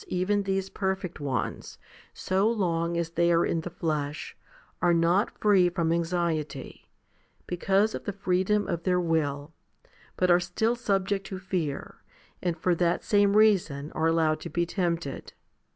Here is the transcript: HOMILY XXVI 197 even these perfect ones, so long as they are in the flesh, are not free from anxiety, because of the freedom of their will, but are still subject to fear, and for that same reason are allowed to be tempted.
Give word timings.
HOMILY 0.09 0.15
XXVI 0.15 0.31
197 0.31 0.33
even 0.33 0.55
these 0.55 0.69
perfect 0.71 1.19
ones, 1.19 1.77
so 2.11 2.49
long 2.51 2.97
as 2.97 3.11
they 3.11 3.31
are 3.31 3.45
in 3.45 3.61
the 3.61 3.69
flesh, 3.69 4.35
are 4.81 4.95
not 4.95 5.37
free 5.37 5.69
from 5.69 5.91
anxiety, 5.93 6.89
because 7.45 7.93
of 7.93 8.05
the 8.05 8.11
freedom 8.13 8.67
of 8.67 8.81
their 8.81 8.99
will, 8.99 9.53
but 10.17 10.31
are 10.31 10.39
still 10.39 10.75
subject 10.75 11.27
to 11.27 11.37
fear, 11.37 12.01
and 12.41 12.57
for 12.57 12.73
that 12.73 13.03
same 13.03 13.37
reason 13.37 13.91
are 13.91 14.07
allowed 14.07 14.39
to 14.39 14.49
be 14.49 14.65
tempted. 14.65 15.33